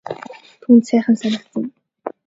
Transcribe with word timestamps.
Түүнд 0.61 0.81
сайхан 0.87 1.15
санагдсан. 1.21 1.63